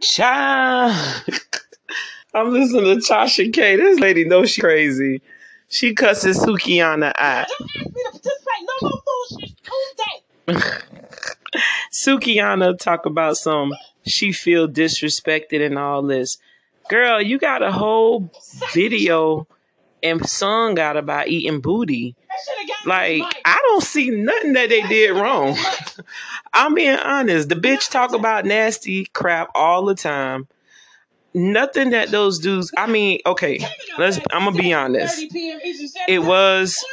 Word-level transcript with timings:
Child. 0.00 1.24
I'm 2.34 2.52
listening 2.52 2.84
to 2.84 3.06
Tasha 3.06 3.52
K. 3.52 3.76
This 3.76 3.98
lady 3.98 4.24
knows 4.24 4.50
she 4.50 4.60
crazy. 4.60 5.20
She 5.68 5.94
cusses 5.94 6.38
Sukihana 6.38 7.12
out. 7.16 7.46
Don't 7.58 7.70
ask 7.76 7.94
me 7.94 8.02
to 8.04 8.10
participate. 8.10 8.62
No 8.62 8.88
more 8.88 9.02
foolishness 9.28 9.54
Tuesday. 10.46 10.84
Sukihana 11.92 12.78
talk 12.78 13.06
about 13.06 13.36
some 13.36 13.72
she 14.06 14.32
feel 14.32 14.68
disrespected 14.68 15.64
and 15.64 15.78
all 15.78 16.02
this. 16.02 16.38
Girl, 16.88 17.20
you 17.20 17.38
got 17.38 17.62
a 17.62 17.70
whole 17.70 18.30
video 18.72 19.46
and 20.02 20.26
song 20.28 20.78
out 20.78 20.96
about 20.96 21.28
eating 21.28 21.60
booty. 21.60 22.16
That 22.28 22.36
should 22.44 22.68
have 22.70 22.84
got 22.84 22.86
Like. 22.86 23.42
I 23.44 23.58
don't 23.62 23.82
see 23.82 24.10
nothing 24.10 24.54
that 24.54 24.68
they 24.68 24.82
did 24.82 25.12
wrong. 25.12 25.56
I'm 26.52 26.74
being 26.74 26.98
honest. 26.98 27.48
The 27.48 27.54
bitch 27.54 27.90
talk 27.90 28.12
about 28.12 28.44
nasty 28.44 29.06
crap 29.06 29.50
all 29.54 29.84
the 29.84 29.94
time. 29.94 30.48
Nothing 31.32 31.90
that 31.90 32.08
those 32.10 32.40
dudes. 32.40 32.72
I 32.76 32.86
mean, 32.88 33.20
okay, 33.24 33.64
let's. 33.98 34.18
I'm 34.32 34.44
gonna 34.44 34.56
be 34.56 34.72
honest. 34.72 35.14
30 35.14 35.28
p.m. 35.28 35.60
Eastern 35.64 35.88
Standard 35.88 36.12
It 36.12 36.18
was 36.26 36.84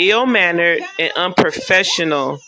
ill 0.00 0.26
mannered 0.26 0.80
and 0.98 1.12
unprofessional 1.14 2.40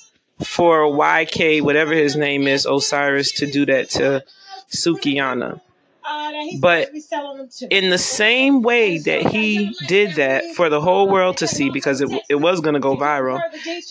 for 0.42 0.80
YK, 0.80 1.62
whatever 1.62 1.94
his 1.94 2.16
name 2.16 2.48
is, 2.48 2.66
Osiris, 2.66 3.30
to 3.32 3.46
do 3.46 3.64
that 3.66 3.90
to 3.90 4.24
Sukihana. 4.72 5.60
Uh, 6.06 6.32
But 6.60 6.86
supposed 6.86 6.86
to 6.88 6.92
be 6.92 7.00
selling 7.00 7.38
them 7.38 7.48
too. 7.48 7.66
In 7.70 7.90
the 7.90 7.98
same 7.98 8.62
way 8.62 8.98
that 8.98 9.26
he 9.26 9.74
did 9.86 10.16
that 10.16 10.44
for 10.54 10.68
the 10.68 10.80
whole 10.80 11.08
world 11.08 11.38
to 11.38 11.46
see, 11.46 11.70
because 11.70 12.00
it, 12.00 12.10
it 12.28 12.34
was 12.36 12.60
gonna 12.60 12.80
go 12.80 12.96
viral, 12.96 13.40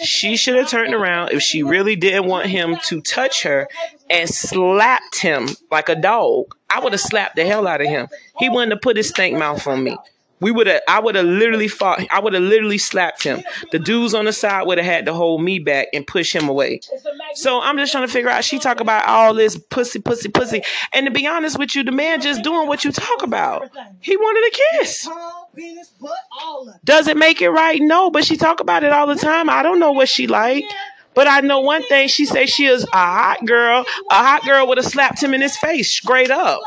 she 0.03 0.37
should 0.37 0.55
have 0.55 0.69
turned 0.69 0.93
around 0.93 1.31
if 1.31 1.41
she 1.41 1.63
really 1.63 1.95
didn't 1.95 2.25
want 2.25 2.47
him 2.47 2.77
to 2.83 3.01
touch 3.01 3.43
her 3.43 3.67
and 4.09 4.29
slapped 4.29 5.19
him 5.19 5.47
like 5.71 5.89
a 5.89 5.95
dog. 5.95 6.55
I 6.69 6.79
would 6.79 6.93
have 6.93 7.01
slapped 7.01 7.35
the 7.35 7.45
hell 7.45 7.67
out 7.67 7.81
of 7.81 7.87
him. 7.87 8.07
He 8.37 8.49
wouldn't 8.49 8.71
have 8.71 8.81
put 8.81 8.97
his 8.97 9.09
stank 9.09 9.37
mouth 9.37 9.65
on 9.67 9.83
me. 9.83 9.97
We 10.43 10.51
would 10.51 10.67
have. 10.67 10.81
I 10.89 10.99
would 10.99 11.15
have 11.15 11.25
literally 11.25 11.69
fought. 11.69 12.05
I 12.11 12.19
would 12.19 12.33
have 12.33 12.43
literally 12.43 12.77
slapped 12.77 13.23
him. 13.23 13.41
The 13.71 13.79
dudes 13.79 14.13
on 14.13 14.25
the 14.25 14.33
side 14.33 14.67
would 14.67 14.77
have 14.77 14.85
had 14.85 15.05
to 15.05 15.13
hold 15.13 15.41
me 15.41 15.59
back 15.59 15.87
and 15.93 16.05
push 16.05 16.35
him 16.35 16.49
away. 16.49 16.81
So 17.35 17.61
I'm 17.61 17.77
just 17.77 17.93
trying 17.93 18.05
to 18.05 18.11
figure 18.11 18.29
out. 18.29 18.43
She 18.43 18.59
talk 18.59 18.81
about 18.81 19.07
all 19.07 19.33
this 19.33 19.57
pussy, 19.57 19.99
pussy, 19.99 20.27
pussy, 20.29 20.61
and 20.91 21.05
to 21.05 21.11
be 21.11 21.25
honest 21.25 21.57
with 21.57 21.75
you, 21.75 21.83
the 21.83 21.93
man 21.93 22.21
just 22.21 22.43
doing 22.43 22.67
what 22.67 22.83
you 22.83 22.91
talk 22.91 23.23
about. 23.23 23.69
He 24.01 24.17
wanted 24.17 24.53
a 24.53 24.79
kiss. 24.79 25.07
Does 26.83 27.07
it 27.07 27.17
make 27.17 27.41
it 27.41 27.49
right? 27.49 27.81
No, 27.81 28.11
but 28.11 28.25
she 28.25 28.35
talk 28.35 28.59
about 28.59 28.83
it 28.83 28.91
all 28.91 29.07
the 29.07 29.15
time. 29.15 29.49
I 29.49 29.63
don't 29.63 29.79
know 29.79 29.93
what 29.93 30.09
she 30.09 30.27
like. 30.27 30.65
But 31.15 31.27
I 31.27 31.41
know 31.41 31.59
one 31.59 31.83
thing. 31.83 32.07
She 32.07 32.25
say 32.25 32.47
she 32.47 32.65
is 32.65 32.83
a 32.85 32.87
hot 32.97 33.45
girl. 33.45 33.85
A 34.09 34.15
hot 34.15 34.43
girl 34.45 34.67
would 34.67 34.77
have 34.77 34.87
slapped 34.87 35.21
him 35.21 35.33
in 35.33 35.41
his 35.41 35.55
face 35.55 35.89
straight 35.89 36.31
up. 36.31 36.59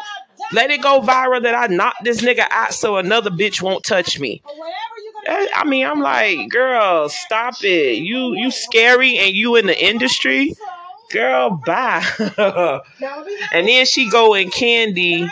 Let 0.53 0.71
it 0.71 0.83
go 0.83 1.01
viral 1.01 1.43
that 1.43 1.55
I 1.55 1.73
knocked 1.75 2.05
this 2.05 2.21
nigga 2.23 2.47
out 2.51 2.73
so 2.75 2.97
another 2.97 3.31
bitch 3.31 3.61
won't 3.63 3.85
touch 3.85 4.19
me. 4.21 4.43
Or 4.45 4.55
whatever 4.55 4.75
you 5.03 5.13
gonna 5.13 5.27
Eh, 5.29 5.49
I 5.55 5.65
mean, 5.65 5.87
I'm 5.87 6.01
like, 6.01 6.49
girl, 6.49 7.09
stop 7.09 7.55
it. 7.65 7.99
You 7.99 8.35
you 8.35 8.51
scary 8.51 9.19
and 9.19 9.35
you 9.35 9.57
in 9.57 9.67
the 9.67 9.85
industry, 9.85 10.55
girl. 11.11 11.51
Bye. 11.67 12.05
Now, 12.39 12.81
be 13.25 13.35
nice. 13.41 13.49
and 13.53 13.69
then 13.69 13.87
she 13.87 14.09
go 14.09 14.35
and 14.35 14.53
Candy, 14.53 15.29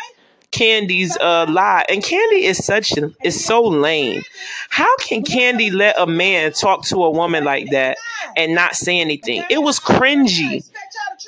Candy's 0.50 1.16
uh 1.18 1.46
lie, 1.48 1.84
and 1.88 2.02
Candy 2.02 2.44
is 2.46 2.64
such 2.64 2.96
a, 2.96 3.12
is 3.22 3.44
so 3.44 3.62
lame. 3.62 4.22
How 4.68 4.96
can 4.98 5.22
Candy 5.22 5.70
let 5.70 5.94
a 5.98 6.06
man 6.06 6.52
talk 6.52 6.84
to 6.86 7.04
a 7.04 7.10
woman 7.10 7.44
like 7.44 7.70
that 7.70 7.96
and 8.36 8.54
not 8.54 8.74
say 8.74 9.00
anything? 9.00 9.44
It 9.48 9.62
was 9.62 9.78
cringy. 9.78 10.68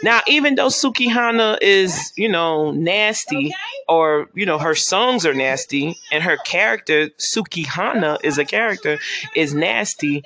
Now, 0.02 0.20
even 0.26 0.54
though 0.56 0.68
Sukihana 0.68 1.58
is, 1.60 2.12
you 2.16 2.28
know, 2.28 2.70
nasty, 2.70 3.54
or 3.88 4.28
you 4.34 4.46
know, 4.46 4.58
her 4.58 4.74
songs 4.74 5.24
are 5.26 5.34
nasty, 5.34 5.98
and 6.12 6.22
her 6.22 6.36
character 6.36 7.08
Sukihana 7.18 8.18
is 8.22 8.38
a 8.38 8.44
character 8.44 8.98
is 9.34 9.54
nasty. 9.54 10.24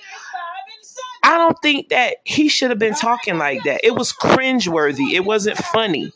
I 1.23 1.37
don't 1.37 1.57
think 1.63 1.91
that 1.91 2.17
he 2.25 2.49
should 2.49 2.71
have 2.71 2.79
been 2.79 2.95
talking 2.95 3.39
like 3.39 3.63
that. 3.65 3.83
It 3.85 3.95
was 3.95 4.13
cringeworthy. 4.13 5.13
It 5.13 5.25
wasn't 5.25 5.59
funny. 5.59 6.13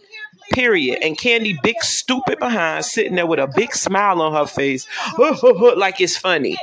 Period. 0.53 0.99
And 1.03 1.17
Candy, 1.17 1.59
big 1.63 1.83
stupid 1.83 2.39
behind, 2.39 2.85
sitting 2.85 3.15
there 3.15 3.27
with 3.27 3.39
a 3.39 3.47
big 3.55 3.75
smile 3.75 4.21
on 4.21 4.33
her 4.35 4.47
face, 4.47 4.87
like 5.19 6.01
it's 6.01 6.17
funny. 6.17 6.57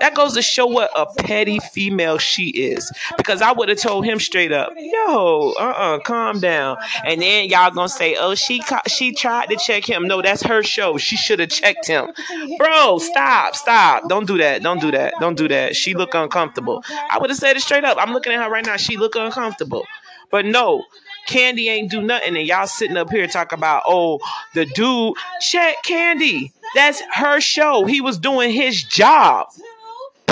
That 0.00 0.14
goes 0.14 0.34
to 0.34 0.42
show 0.42 0.66
what 0.66 0.90
a 0.96 1.06
petty 1.22 1.58
female 1.72 2.18
she 2.18 2.48
is. 2.48 2.90
Because 3.16 3.42
I 3.42 3.52
would 3.52 3.68
have 3.68 3.78
told 3.78 4.04
him 4.04 4.18
straight 4.20 4.52
up, 4.52 4.72
"Yo, 4.76 5.52
uh-uh, 5.58 6.00
calm 6.00 6.40
down." 6.40 6.76
And 7.04 7.20
then 7.20 7.48
y'all 7.48 7.70
gonna 7.70 7.88
say, 7.88 8.16
"Oh, 8.18 8.34
she 8.34 8.62
she 8.88 9.12
tried 9.12 9.48
to 9.50 9.56
check 9.56 9.84
him." 9.84 10.06
No, 10.06 10.22
that's 10.22 10.42
her 10.42 10.62
show. 10.62 10.98
She 10.98 11.16
should 11.16 11.38
have 11.40 11.50
checked 11.50 11.86
him. 11.86 12.12
Bro, 12.58 12.98
stop, 12.98 13.56
stop. 13.56 14.08
Don't 14.08 14.26
do 14.26 14.38
that. 14.38 14.62
Don't 14.62 14.80
do 14.80 14.90
that. 14.90 15.14
Don't 15.20 15.36
do 15.36 15.48
that. 15.48 15.76
She 15.76 15.94
look 15.94 16.14
uncomfortable. 16.14 16.84
I 17.10 17.18
would 17.18 17.30
have 17.30 17.38
said 17.38 17.56
it 17.56 17.60
straight 17.60 17.84
up. 17.84 17.96
I'm 18.00 18.12
looking 18.12 18.32
at 18.32 18.42
her 18.42 18.50
right 18.50 18.64
now. 18.64 18.76
She 18.76 18.96
look 18.96 19.14
uncomfortable. 19.16 19.84
But 20.30 20.46
no, 20.46 20.84
Candy 21.26 21.68
ain't 21.68 21.90
do 21.90 22.00
nothing, 22.00 22.36
and 22.36 22.46
y'all 22.46 22.66
sitting 22.66 22.96
up 22.96 23.10
here 23.10 23.26
talking 23.26 23.58
about, 23.58 23.82
oh, 23.86 24.18
the 24.54 24.66
dude. 24.66 25.14
Check 25.40 25.82
Candy. 25.84 26.52
That's 26.74 27.00
her 27.12 27.40
show. 27.40 27.84
He 27.84 28.00
was 28.00 28.18
doing 28.18 28.50
his 28.50 28.82
job. 28.82 29.46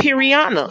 Piriana. 0.03 0.71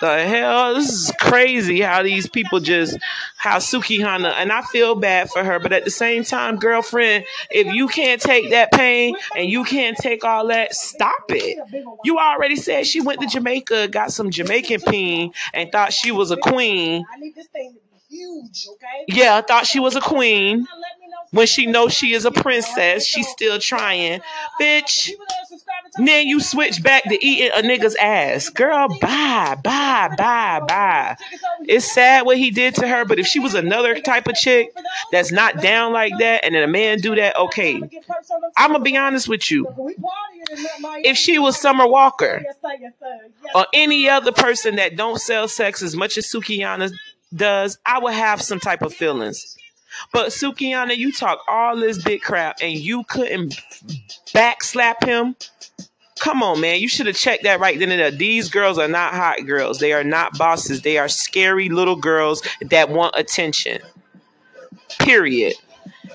The 0.00 0.26
hell? 0.26 0.74
This 0.74 0.90
is 0.90 1.12
crazy 1.18 1.80
how 1.80 2.02
these 2.02 2.28
people 2.28 2.60
just 2.60 2.98
how 3.38 3.56
Sukihana 3.56 4.32
and 4.36 4.52
I 4.52 4.60
feel 4.62 4.94
bad 4.94 5.30
for 5.30 5.42
her, 5.42 5.58
but 5.58 5.72
at 5.72 5.84
the 5.84 5.90
same 5.90 6.22
time, 6.22 6.58
girlfriend, 6.58 7.24
if 7.50 7.72
you 7.72 7.88
can't 7.88 8.20
take 8.20 8.50
that 8.50 8.70
pain 8.72 9.16
and 9.34 9.48
you 9.48 9.64
can't 9.64 9.96
take 9.96 10.22
all 10.22 10.48
that, 10.48 10.74
stop 10.74 11.24
it. 11.30 11.58
You 12.04 12.18
already 12.18 12.56
said 12.56 12.86
she 12.86 13.00
went 13.00 13.22
to 13.22 13.26
Jamaica, 13.26 13.88
got 13.88 14.12
some 14.12 14.30
Jamaican 14.30 14.82
peen, 14.82 15.32
and 15.54 15.72
thought 15.72 15.94
she 15.94 16.12
was 16.12 16.30
a 16.30 16.36
queen. 16.36 17.04
Yeah, 19.08 19.40
thought 19.40 19.66
she 19.66 19.80
was 19.80 19.96
a 19.96 20.00
queen. 20.00 20.66
When 21.30 21.46
she 21.46 21.66
knows 21.66 21.92
she 21.92 22.12
is 22.12 22.24
a 22.24 22.30
princess, 22.30 23.04
she's 23.04 23.28
still 23.28 23.58
trying. 23.58 24.20
Bitch. 24.60 25.10
To 25.96 26.04
Then 26.04 26.26
you 26.26 26.40
switch 26.40 26.82
back 26.82 27.04
to 27.04 27.24
eating 27.24 27.50
a 27.54 27.62
nigga's 27.62 27.96
ass. 27.96 28.48
Girl, 28.48 28.88
bye, 29.00 29.56
bye, 29.62 30.14
bye, 30.16 30.60
bye. 30.66 31.16
It's 31.62 31.92
sad 31.92 32.26
what 32.26 32.38
he 32.38 32.50
did 32.50 32.74
to 32.76 32.88
her, 32.88 33.04
but 33.04 33.18
if 33.18 33.26
she 33.26 33.38
was 33.38 33.54
another 33.54 34.00
type 34.00 34.26
of 34.26 34.34
chick 34.34 34.70
that's 35.10 35.32
not 35.32 35.60
down 35.60 35.92
like 35.92 36.12
that 36.18 36.44
and 36.44 36.54
then 36.54 36.62
a 36.62 36.68
man 36.68 36.98
do 36.98 37.14
that, 37.14 37.36
okay. 37.36 37.80
I'm 38.56 38.72
gonna 38.72 38.80
be 38.80 38.96
honest 38.96 39.28
with 39.28 39.50
you. 39.50 39.66
If 41.04 41.16
she 41.16 41.38
was 41.38 41.60
Summer 41.60 41.86
Walker 41.86 42.42
or 43.54 43.66
any 43.72 44.08
other 44.08 44.32
person 44.32 44.76
that 44.76 44.96
don't 44.96 45.20
sell 45.20 45.48
sex 45.48 45.82
as 45.82 45.96
much 45.96 46.18
as 46.18 46.26
Sukihana 46.26 46.92
does, 47.34 47.78
I 47.84 47.98
would 47.98 48.14
have 48.14 48.40
some 48.42 48.60
type 48.60 48.82
of 48.82 48.94
feelings. 48.94 49.56
But 50.12 50.28
Sukihana, 50.28 50.96
you 50.96 51.12
talk 51.12 51.40
all 51.48 51.76
this 51.76 52.02
big 52.02 52.22
crap 52.22 52.58
and 52.60 52.74
you 52.74 53.04
couldn't 53.04 53.54
backslap 54.34 55.04
him. 55.04 55.36
Come 56.18 56.42
on, 56.42 56.60
man. 56.60 56.80
You 56.80 56.88
should 56.88 57.06
have 57.06 57.16
checked 57.16 57.44
that 57.44 57.60
right 57.60 57.78
then 57.78 57.90
and 57.90 58.00
there. 58.00 58.10
These 58.10 58.48
girls 58.48 58.78
are 58.78 58.88
not 58.88 59.14
hot 59.14 59.46
girls. 59.46 59.78
They 59.78 59.92
are 59.92 60.04
not 60.04 60.36
bosses. 60.38 60.82
They 60.82 60.98
are 60.98 61.08
scary 61.08 61.68
little 61.68 61.96
girls 61.96 62.42
that 62.62 62.88
want 62.88 63.14
attention. 63.16 63.80
Period. 64.98 65.54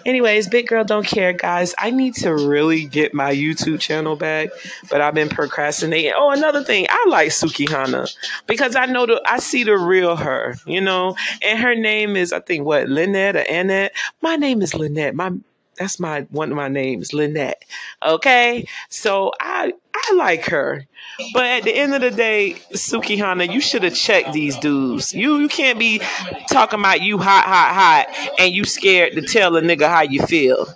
Anyways, 0.05 0.47
big 0.47 0.67
girl 0.67 0.83
don't 0.83 1.05
care, 1.05 1.33
guys. 1.33 1.75
I 1.77 1.91
need 1.91 2.15
to 2.15 2.33
really 2.33 2.85
get 2.85 3.13
my 3.13 3.33
YouTube 3.33 3.79
channel 3.79 4.15
back, 4.15 4.49
but 4.89 5.01
I've 5.01 5.13
been 5.13 5.29
procrastinating. 5.29 6.13
Oh, 6.15 6.31
another 6.31 6.63
thing, 6.63 6.87
I 6.89 7.05
like 7.07 7.29
Sukihana 7.29 8.11
because 8.47 8.75
I 8.75 8.87
know 8.87 9.05
the 9.05 9.21
I 9.25 9.37
see 9.39 9.63
the 9.63 9.77
real 9.77 10.15
her, 10.15 10.55
you 10.65 10.81
know, 10.81 11.15
and 11.43 11.59
her 11.59 11.75
name 11.75 12.15
is 12.15 12.33
I 12.33 12.39
think 12.39 12.65
what 12.65 12.89
Lynette 12.89 13.35
or 13.35 13.39
Annette. 13.41 13.93
My 14.21 14.35
name 14.35 14.61
is 14.61 14.73
Lynette. 14.73 15.13
My 15.13 15.33
that's 15.77 15.99
my 15.99 16.21
one 16.29 16.51
of 16.51 16.57
my 16.57 16.67
names, 16.67 17.13
Lynette. 17.13 17.63
Okay, 18.03 18.65
so 18.89 19.31
I 19.39 19.73
I 19.95 20.13
like 20.15 20.45
her, 20.45 20.85
but 21.33 21.45
at 21.45 21.63
the 21.63 21.73
end 21.75 21.93
of 21.93 22.01
the 22.01 22.11
day, 22.11 22.55
Sukihana, 22.73 23.51
you 23.51 23.61
should 23.61 23.83
have 23.83 23.95
checked 23.95 24.33
these 24.33 24.57
dudes. 24.57 25.13
You 25.13 25.37
you 25.39 25.47
can't 25.47 25.79
be 25.79 26.01
talking 26.49 26.79
about 26.79 27.01
you 27.01 27.17
hot 27.17 27.45
hot 27.45 27.73
hot 28.07 28.31
and 28.39 28.53
you 28.53 28.63
scared 28.65 29.13
to 29.13 29.21
tell 29.21 29.55
a 29.55 29.61
nigga 29.61 29.87
how 29.87 30.01
you 30.01 30.25
feel. 30.25 30.67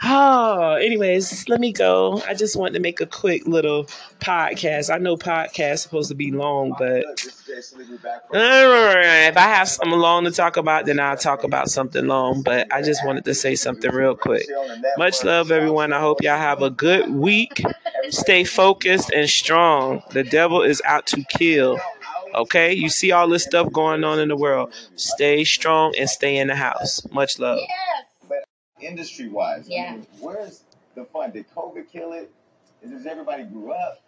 Oh, 0.00 0.74
anyways, 0.74 1.48
let 1.48 1.58
me 1.58 1.72
go. 1.72 2.22
I 2.26 2.34
just 2.34 2.54
wanted 2.56 2.74
to 2.74 2.80
make 2.80 3.00
a 3.00 3.06
quick 3.06 3.48
little 3.48 3.84
podcast. 4.20 4.94
I 4.94 4.98
know 4.98 5.16
podcasts 5.16 5.80
supposed 5.80 6.08
to 6.10 6.14
be 6.14 6.30
long, 6.30 6.72
but 6.78 7.04
if 8.32 9.36
I 9.36 9.42
have 9.42 9.68
something 9.68 9.98
long 9.98 10.24
to 10.24 10.30
talk 10.30 10.56
about, 10.56 10.86
then 10.86 11.00
I'll 11.00 11.16
talk 11.16 11.42
about 11.42 11.68
something 11.68 12.06
long. 12.06 12.42
But 12.42 12.72
I 12.72 12.80
just 12.80 13.04
wanted 13.04 13.24
to 13.24 13.34
say 13.34 13.56
something 13.56 13.90
real 13.90 14.14
quick. 14.14 14.46
Much 14.98 15.24
love, 15.24 15.50
everyone. 15.50 15.92
I 15.92 15.98
hope 15.98 16.22
y'all 16.22 16.38
have 16.38 16.62
a 16.62 16.70
good 16.70 17.10
week. 17.10 17.60
Stay 18.10 18.44
focused 18.44 19.10
and 19.10 19.28
strong. 19.28 20.02
The 20.12 20.22
devil 20.22 20.62
is 20.62 20.80
out 20.84 21.06
to 21.08 21.24
kill. 21.24 21.80
Okay? 22.36 22.72
You 22.72 22.88
see 22.88 23.10
all 23.10 23.26
this 23.26 23.42
stuff 23.42 23.72
going 23.72 24.04
on 24.04 24.20
in 24.20 24.28
the 24.28 24.36
world. 24.36 24.72
Stay 24.94 25.42
strong 25.42 25.94
and 25.98 26.08
stay 26.08 26.36
in 26.36 26.46
the 26.46 26.54
house. 26.54 27.04
Much 27.10 27.40
love. 27.40 27.58
Industry 28.88 29.28
wise. 29.28 29.68
I 29.70 29.92
mean, 29.92 30.06
where's 30.20 30.64
the 30.94 31.04
fun? 31.04 31.30
Did 31.32 31.46
COVID 31.54 31.90
kill 31.92 32.12
it? 32.12 32.30
Is 32.82 32.90
just 32.90 33.06
everybody 33.06 33.44
grew 33.44 33.72
up? 33.72 34.02